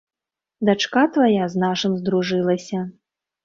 Дачка 0.69 1.03
твая 1.19 1.51
з 1.53 1.63
нашым 1.67 2.01
здружылася. 2.01 2.79